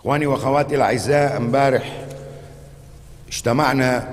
[0.00, 2.06] إخواني وأخواتي الأعزاء امبارح
[3.28, 4.08] اجتمعنا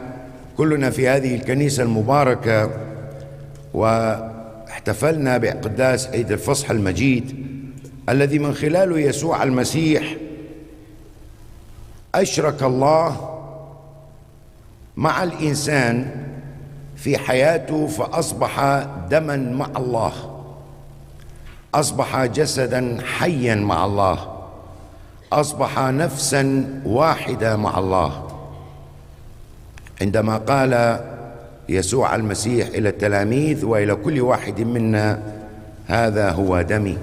[0.58, 2.72] كلنا في هذه الكنيسة المباركة
[3.74, 7.48] واحتفلنا بقداس عيد الفصح المجيد
[8.10, 10.16] الذي من خلاله يسوع المسيح
[12.16, 13.34] أشرك الله
[14.98, 16.12] مع الإنسان
[16.96, 20.42] في حياته فأصبح دما مع الله
[21.74, 24.37] أصبح جسدا حيا مع الله.
[25.32, 28.28] أصبح نفسا واحدة مع الله.
[30.02, 31.00] عندما قال
[31.70, 35.20] يسوع المسيح إلى التلاميذ وإلى كل واحد منا
[35.88, 36.98] هذا هو دمي.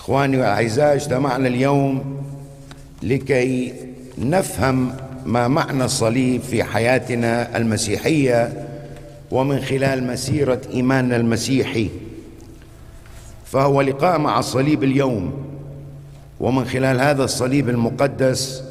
[0.00, 2.22] إخواني والاعزاء اجتمعنا اليوم
[3.02, 3.74] لكي
[4.18, 4.92] نفهم
[5.26, 8.66] ما معنى الصليب في حياتنا المسيحية
[9.30, 11.90] ومن خلال مسيرة إيماننا المسيحي.
[13.50, 15.32] فهو لقاء مع الصليب اليوم.
[16.40, 18.64] ومن خلال هذا الصليب المقدس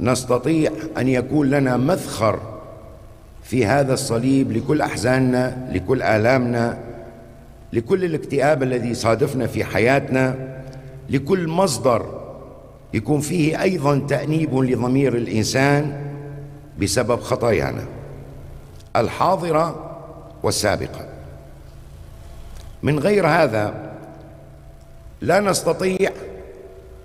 [0.00, 2.40] نستطيع أن يكون لنا مذخر
[3.42, 6.78] في هذا الصليب لكل أحزاننا لكل آلامنا
[7.72, 10.34] لكل الاكتئاب الذي صادفنا في حياتنا
[11.10, 12.20] لكل مصدر
[12.94, 16.10] يكون فيه أيضا تأنيب لضمير الإنسان
[16.80, 17.84] بسبب خطايانا.
[18.96, 19.96] الحاضرة
[20.42, 21.06] والسابقة.
[22.82, 23.91] من غير هذا
[25.22, 26.10] لا نستطيع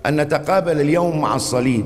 [0.06, 1.84] أن نتقابل اليوم مع الصليب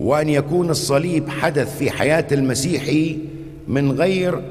[0.00, 3.18] وأن يكون الصليب حدث في حياة المسيحي
[3.68, 4.42] من غير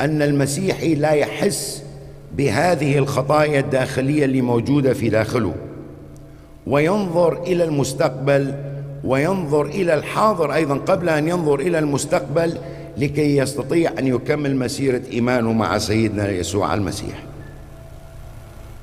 [0.00, 1.82] أن المسيحي لا يحس
[2.36, 5.54] بهذه الخطايا الداخلية اللي موجودة في داخله.
[6.66, 8.54] وينظر إلى المستقبل
[9.04, 12.58] وينظر إلى الحاضر أيضا قبل أن ينظر إلى المستقبل
[12.96, 17.29] لكي يستطيع أن يكمل مسيرة إيمانه مع سيدنا يسوع المسيح.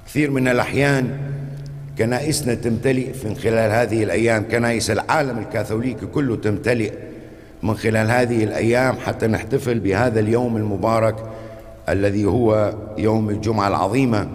[0.08, 1.18] كثير من الأحيان
[1.98, 4.44] كنائسنا تمتلئ من خلال هذه الأيام.
[4.52, 6.92] كنائس العالم الكاثوليكي كله تمتلئ
[7.64, 11.16] من خلال هذه الأيام حتى نحتفل بهذا اليوم المبارك
[11.90, 14.28] الذي هو يوم الجمعة العظيمة.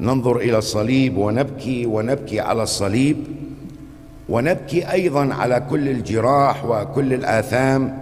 [0.00, 3.16] ننظر إلى الصليب ونبكي ونبكي على الصليب
[4.28, 7.98] ونبكي أيضا على كل الجراح وكل الآثام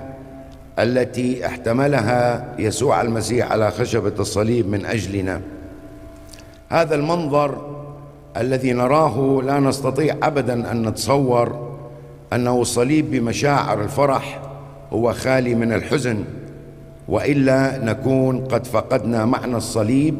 [0.78, 5.40] التي احتملها يسوع المسيح على خشبة الصليب من أجلنا.
[6.68, 7.76] هذا المنظر
[8.36, 11.76] الذي نراه لا نستطيع أبدا أن نتصور
[12.32, 14.40] أنه الصليب بمشاعر الفرح
[14.92, 16.24] هو خالي من الحزن
[17.08, 20.14] وإلا نكون قد فقدنا معنى الصليب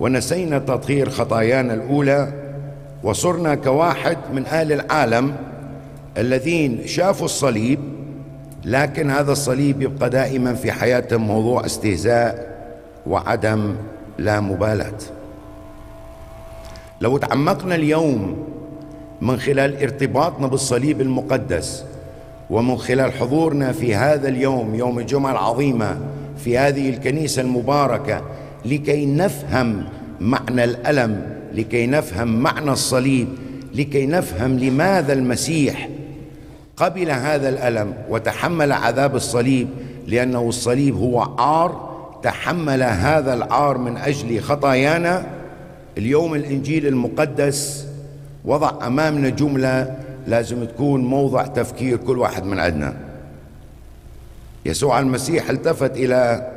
[0.00, 2.32] ونسينا تطهير خطايانا الأولى
[3.02, 5.34] وصرنا كواحد من أهل العالم
[6.18, 7.78] الذين شافوا الصليب
[8.64, 12.52] لكن هذا الصليب يبقى دائما في حياتهم موضوع استهزاء
[13.06, 13.74] وعدم
[14.18, 14.98] لا مبالاة.
[17.02, 18.36] لو تعمقنا اليوم
[19.20, 21.84] من خلال ارتباطنا بالصليب المقدس
[22.50, 25.98] ومن خلال حضورنا في هذا اليوم يوم الجمعة العظيمة
[26.44, 28.22] في هذه الكنيسة المباركة
[28.64, 29.84] لكي نفهم
[30.20, 33.28] معنى الألم لكي نفهم معنى الصليب
[33.74, 35.88] لكي نفهم لماذا المسيح
[36.76, 39.68] قبل هذا الألم وتحمل عذاب الصليب
[40.06, 41.92] لأنه الصليب هو عار
[42.22, 45.41] تحمل هذا العار من أجل خطايانا
[45.98, 47.86] اليوم الإنجيل المقدس
[48.44, 52.96] وضع أمامنا جملة لازم تكون موضع تفكير كل واحد من عندنا.
[54.66, 56.50] يسوع المسيح التفت إلى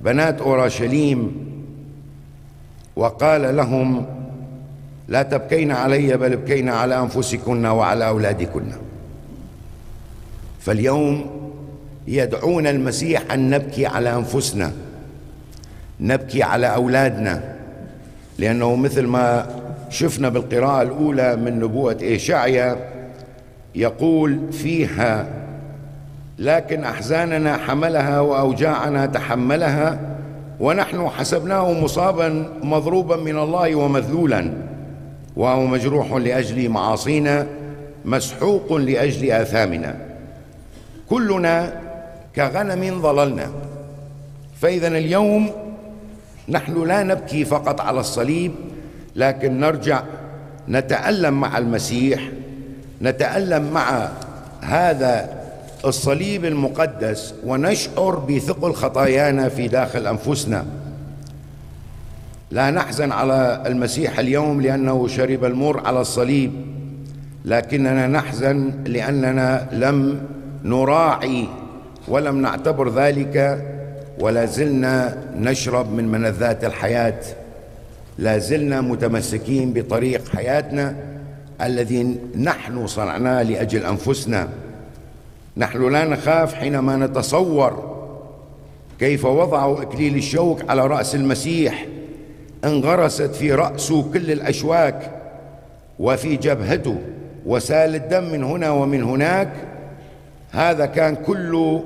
[0.00, 1.46] بنات أورشليم
[2.96, 4.06] وقال لهم
[5.08, 8.62] لا تبكين علي بل ابكين على أنفسكن وعلى أولادكن.
[10.60, 11.30] فاليوم
[12.06, 14.72] يدعون المسيح أن نبكي على أنفسنا
[16.00, 17.56] نبكي على أولادنا.
[18.38, 19.46] لأنه مثل ما
[19.90, 22.76] شفنا بالقراءة الأولى من نبوة اشعيا
[23.74, 25.26] يقول فيها
[26.38, 30.00] لكن أحزاننا حملها وأوجاعنا تحملها
[30.60, 34.52] ونحن حسبناه مصابا مضروبا من الله ومذلولا
[35.36, 37.46] وهو مجروح لأجل معاصينا
[38.04, 39.96] مسحوق لأجل آثامنا.
[41.10, 41.80] كلنا
[42.36, 43.50] كغنم ضللنا
[44.60, 45.50] فاذا اليوم
[46.48, 48.52] نحن لا نبكي فقط على الصليب
[49.16, 50.02] لكن نرجع
[50.68, 52.28] نتألم مع المسيح
[53.02, 54.08] نتألم مع
[54.60, 55.42] هذا
[55.84, 60.64] الصليب المقدس ونشعر بثقل خطايانا في داخل أنفسنا.
[62.50, 66.52] لا نحزن على المسيح اليوم لأنه شرب المر على الصليب
[67.44, 70.22] لكننا نحزن لأننا لم
[70.64, 71.48] نراعي
[72.08, 73.64] ولم نعتبر ذلك
[74.22, 77.20] ولا زلنا نشرب من ملذات الحياة.
[78.18, 80.96] لا زلنا متمسكين بطريق حياتنا
[81.60, 84.48] الذي نحن صنعناه لأجل أنفسنا.
[85.56, 87.96] نحن لا نخاف حينما نتصور
[88.98, 91.86] كيف وضعوا أكليل الشوك على رأس المسيح.
[92.64, 95.10] انغرست في راسه كل الأشواك
[95.98, 96.96] وفي جبهته
[97.46, 99.52] وسال الدم من هنا ومن هناك.
[100.52, 101.84] هذا كان كله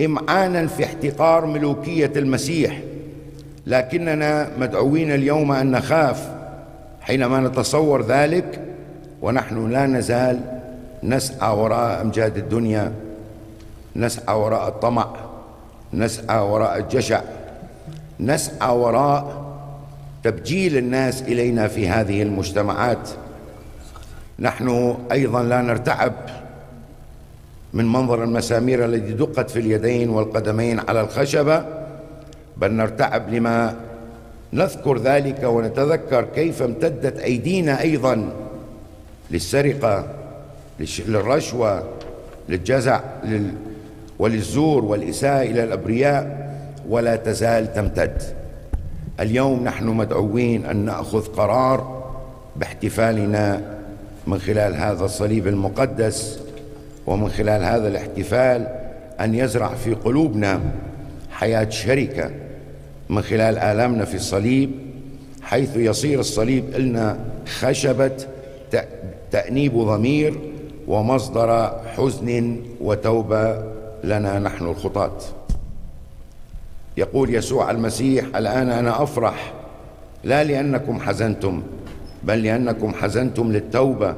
[0.00, 2.80] إمعانا في احتقار ملوكية المسيح.
[3.66, 6.28] لكننا مدعوين اليوم أن نخاف
[7.00, 8.60] حينما نتصور ذلك
[9.22, 10.40] ونحن لا نزال
[11.02, 12.92] نسعى وراء أمجاد الدنيا
[13.96, 15.08] نسعى وراء الطمع
[15.94, 17.20] نسعى وراء الجشع
[18.20, 19.42] نسعى وراء
[20.24, 23.08] تبجيل الناس إلينا في هذه المجتمعات.
[24.38, 26.12] نحن أيضا لا نرتعب.
[27.74, 31.64] من منظر المسامير التي دقت في اليدين والقدمين على الخشبة
[32.56, 33.76] بل نرتعب لما
[34.52, 38.32] نذكر ذلك ونتذكر كيف امتدت أيدينا أيضا
[39.30, 40.06] للسرقة
[40.80, 41.82] للرشوة
[42.48, 43.00] للجزع
[44.18, 46.52] وللزور والإساءة إلى الأبرياء
[46.88, 48.22] ولا تزال تمتد.
[49.20, 52.02] اليوم نحن مدعوين أن نأخذ قرار
[52.56, 53.62] باحتفالنا
[54.26, 56.38] من خلال هذا الصليب المقدس
[57.06, 58.68] ومن خلال هذا الاحتفال
[59.20, 60.60] أن يزرع في قلوبنا
[61.30, 62.30] حياة شركة
[63.08, 64.70] من خلال آلامنا في الصليب
[65.42, 68.12] حيث يصير الصليب لنا خشبة
[69.30, 70.40] تأنيب ضمير
[70.88, 73.72] ومصدر حزن وتوبة
[74.04, 75.18] لنا نحن الخطاة.
[76.96, 79.52] يقول يسوع المسيح الآن أنا أفرح
[80.24, 81.62] لا لأنكم حزنتم
[82.24, 84.14] بل لأنكم حزنتم للتوبة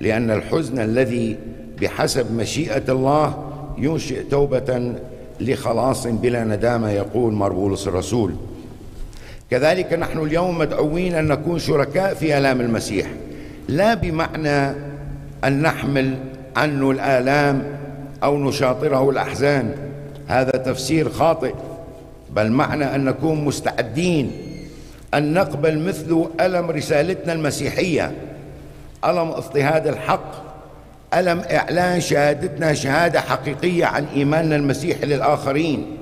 [0.00, 1.36] لأن الحزن الذي
[1.80, 3.44] بحسب مشيئة الله
[3.78, 4.94] ينشئ توبة
[5.40, 8.34] لخلاص بلا ندامه يقول مربولس الرسول.
[9.50, 13.06] كذلك نحن اليوم مدعوين أن نكون شركاء في آلام المسيح.
[13.68, 14.76] لا بمعنى
[15.44, 16.18] أن نحمل
[16.56, 17.62] عنه الآلام
[18.22, 19.74] أو نشاطره الأحزان.
[20.26, 21.54] هذا تفسير خاطئ
[22.36, 24.32] بل معنى أن نكون مستعدين
[25.14, 28.12] أن نقبل مثل ألم رسالتنا المسيحية
[29.04, 30.43] ألم اضطهاد الحق
[31.14, 35.96] ألم إعلان شهادتنا شهادة حقيقية عن إيماننا المسيحي للآخرين؟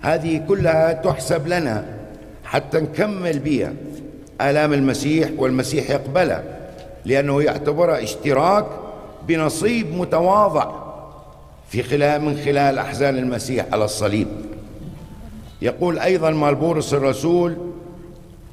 [0.00, 1.84] هذه كلها تحسب لنا
[2.44, 3.72] حتى نكمل بها
[4.40, 6.44] آلام المسيح والمسيح يقبلها
[7.04, 8.66] لأنه يعتبرها اشتراك
[9.28, 10.72] بنصيب متواضع
[11.68, 14.26] في خلال من خلال أحزان المسيح على الصليب.
[15.62, 17.56] يقول أيضا مالبورس الرسول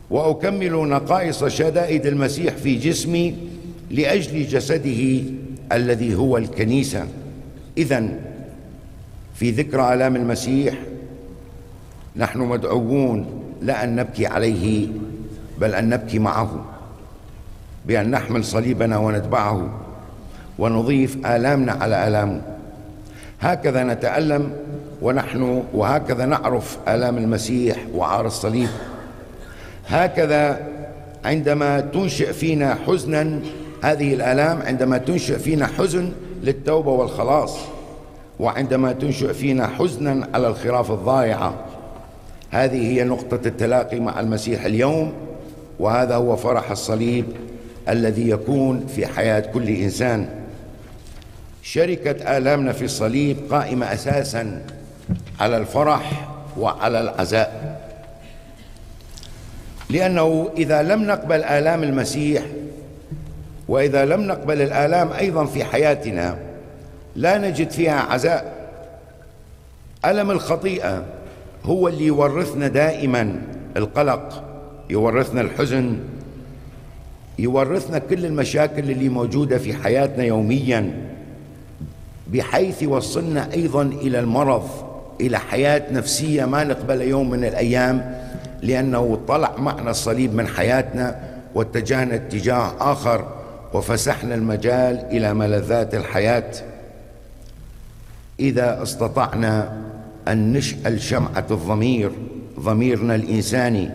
[0.09, 3.35] وأكمل نقائص شدائد المسيح في جسمي
[3.91, 5.23] لأجل جسده
[5.71, 7.07] الذي هو الكنيسة.
[7.77, 8.09] اذا
[9.35, 10.75] في ذكرى آلام المسيح
[12.15, 14.87] نحن مدعوون لا أن نبكي عليه
[15.61, 16.65] بل أن نبكي معه
[17.85, 19.79] بأن نحمل صليبنا ونتبعه
[20.59, 22.41] ونضيف آلامنا على آلامه.
[23.41, 24.51] هكذا نتألم
[25.01, 28.69] ونحن وهكذا نعرف آلام المسيح وعار الصليب.
[29.87, 30.67] هكذا
[31.25, 33.39] عندما تنشئ فينا حزنا
[33.83, 36.11] هذه الآلام عندما تنشئ فينا حزن
[36.43, 37.57] للتوبة والخلاص
[38.39, 41.53] وعندما تنشئ فينا حزنا على الخراف الضائعه
[42.51, 45.13] هذه هي نقطة التلاقي مع المسيح اليوم
[45.79, 47.25] وهذا هو فرح الصليب
[47.89, 50.29] الذي يكون في حياة كل إنسان.
[51.63, 54.61] شركة آلامنا في الصليب قائمة أساسا
[55.39, 57.79] على الفرح وعلى العزاء.
[59.89, 62.43] لأنه إذا لم نقبل آلام المسيح
[63.67, 66.37] وإذا لم نقبل الآلام أيضا في حياتنا
[67.15, 68.53] لا نجد فيها عزاء.
[70.05, 71.03] ألم الخطيئة
[71.65, 73.41] هو اللي يورثنا دائما
[73.77, 74.43] القلق
[74.89, 75.99] يورثنا الحزن
[77.39, 80.91] يورثنا كل المشاكل اللي موجودة في حياتنا يوميا
[82.27, 84.69] بحيث يوصلنا أيضا إلى المرض
[85.21, 88.23] إلى حياة نفسية ما نقبل يوم من الأيام
[88.61, 91.19] لأنه طلع معنا الصليب من حياتنا
[91.55, 93.42] واتجهنا اتجاه آخر.
[93.73, 96.51] وفسحنا المجال إلى ملذات الحياة.
[98.39, 99.81] إذا استطعنا
[100.27, 102.11] أن نشعل شمعة الضمير
[102.59, 103.89] ضميرنا الإنساني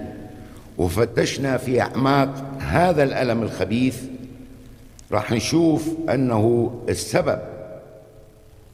[0.78, 4.02] وفتشنا في أعماق هذا الألم الخبيث
[5.12, 7.38] راح نشوف أنه السبب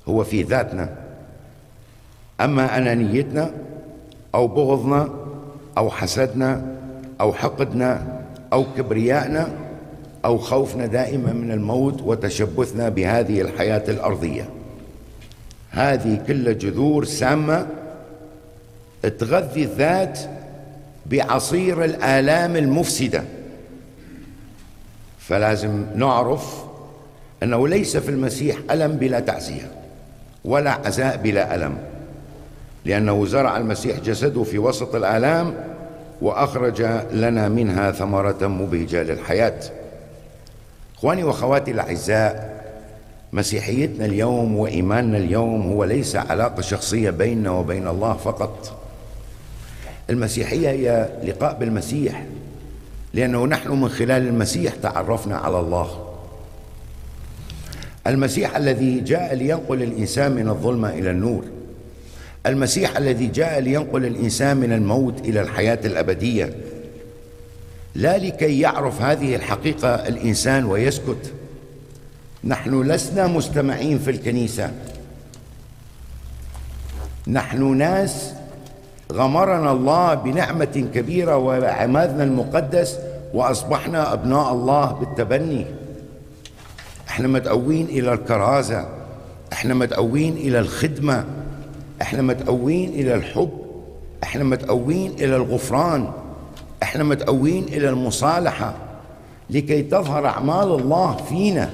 [0.08, 0.88] هو في ذاتنا.
[2.40, 3.50] أما انانيتنا
[4.34, 5.08] أو بغضنا
[5.78, 6.76] أو حسدنا
[7.20, 8.20] أو حقدنا
[8.52, 9.63] أو كبريائنا
[10.24, 14.48] أو خوفنا دائما من الموت وتشبثنا بهذه الحياة الأرضية.
[15.70, 17.66] هذه كلها جذور سامة
[19.18, 20.18] تغذي الذات
[21.06, 23.24] بعصير الآلام المفسدة.
[25.18, 26.64] فلازم نعرف
[27.42, 29.70] أنه ليس في المسيح ألم بلا تعزية
[30.44, 31.78] ولا عزاء بلا ألم
[32.84, 35.54] لأنه زرع المسيح جسده في وسط الآلام
[36.22, 39.60] وأخرج لنا منها ثمرة مبهجة للحياة.
[40.98, 42.54] إخواني وأخواتي الأعزاء
[43.32, 48.80] مسيحيتنا اليوم وإيماننا اليوم هو ليس علاقة شخصية بيننا وبين الله فقط.
[50.10, 52.24] المسيحية هي لقاء بالمسيح
[53.14, 56.14] لأنه نحن من خلال المسيح تعرفنا على الله.
[58.06, 61.44] المسيح الذي جاء لينقل الإنسان من الظلمة إلى النور.
[62.46, 66.54] المسيح الذي جاء لينقل الإنسان من الموت إلى الحياة الأبدية.
[67.94, 71.32] لا لكي يعرف هذه الحقيقة الإنسان ويسكت.
[72.44, 74.70] نحن لسنا مستمعين في الكنيسة.
[77.26, 78.32] نحن ناس
[79.12, 82.98] غمرنا الله بنعمة كبيرة وعمادنا المقدس
[83.34, 85.66] وأصبحنا أبناء الله بالتبني.
[87.08, 88.88] إحنا مدعوين إلى الكرازة.
[89.52, 91.24] إحنا مدعوين إلى الخدمة.
[92.02, 93.50] إحنا مدعوين إلى الحب.
[94.22, 96.12] إحنا مدعوين إلى الغفران.
[96.84, 98.74] إحنا مدعوين إلى المصالحة
[99.50, 101.70] لكي تظهر أعمال الله فينا.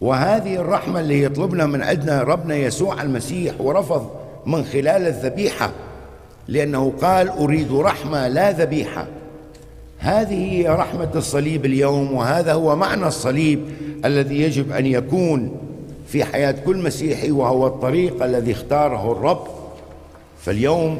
[0.00, 4.10] وهذه الرحمة اللي يطلبنا من عندنا ربنا يسوع المسيح ورفض
[4.46, 5.70] من خلال الذبيحة
[6.48, 9.06] لأنه قال أريد رحمة لا ذبيحة.
[9.98, 13.60] هذه هي رحمة الصليب اليوم وهذا هو معنى الصليب
[14.04, 15.56] الذي يجب أن يكون
[16.08, 19.46] في حياة كل مسيحي وهو الطريق الذي اختاره الرب.
[20.42, 20.98] فاليوم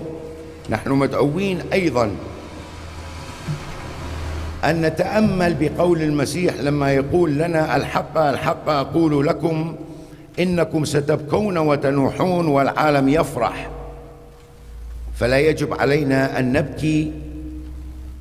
[0.70, 2.10] نحن مدعوين أيضا
[4.64, 9.76] أن نتأمل بقول المسيح لما يقول لنا الحق الحق أقول لكم
[10.38, 13.70] إنكم ستبكون وتنوحون والعالم يفرح.
[15.16, 17.12] فلا يجب علينا أن نبكي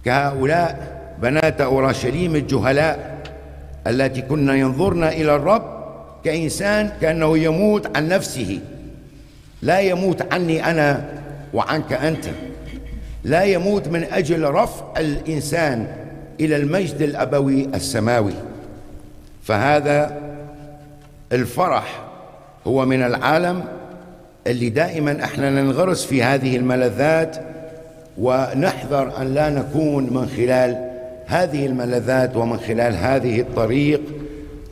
[0.06, 3.20] كهؤلاء بنات أورشليم الجهلاء
[3.88, 5.64] التي كنا ينظرن إلى الرب
[6.24, 8.60] كإنسان كأنه يموت عن نفسه.
[9.62, 11.10] لا يموت عني أنا
[11.54, 12.26] وعنك أنت.
[13.24, 15.88] لا يموت من أجل رفع الإنسان
[16.40, 18.34] إلى المجد الأبوي السماوي.
[19.44, 20.18] فهذا
[21.32, 22.02] الفرح
[22.68, 23.64] هو من العالم
[24.48, 27.38] اللي دائما إحنا ننغرس في هذه الملذات
[28.18, 30.90] ونحذر أن لا نكون من خلال
[31.26, 34.02] هذه الملذات ومن خلال هذه الطريق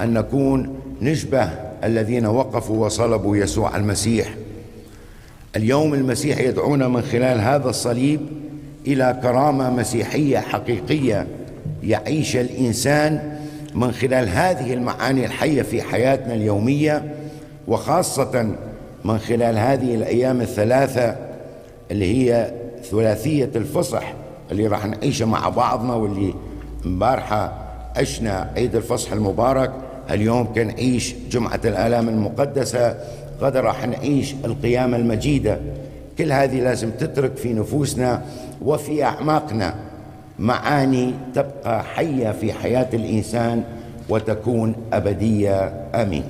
[0.01, 1.49] أن نكون نشبه
[1.83, 4.27] الذين وقفوا وصلبوا يسوع المسيح.
[5.55, 8.19] اليوم المسيح يدعونا من خلال هذا الصليب
[8.87, 11.27] إلى كرامة مسيحية حقيقية
[11.87, 13.37] يعيش الإنسان
[13.75, 17.15] من خلال هذه المعاني الحية في حياتنا اليومية
[17.67, 18.55] وخاصة
[19.05, 21.15] من خلال هذه الأيام الثلاثة
[21.91, 22.51] اللي هي
[22.91, 24.13] ثلاثية الفصح
[24.51, 26.33] اللي راح نعيشها مع بعضنا واللي
[26.85, 29.71] امبارحة عشنا عيد الفصح المبارك.
[30.11, 32.97] اليوم كنعيش جمعة الآلام المقدسة
[33.41, 35.59] غدا راح نعيش القيامة المجيدة.
[36.17, 38.21] كل هذه لازم تترك في نفوسنا
[38.61, 39.75] وفي أعماقنا.
[40.39, 43.63] معاني تبقى حية في حياة الإنسان
[44.09, 45.73] وتكون أبدية.
[45.95, 46.23] آمين.